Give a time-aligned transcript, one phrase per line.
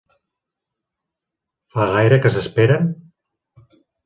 [1.75, 2.89] Fa gaire que s'esperen?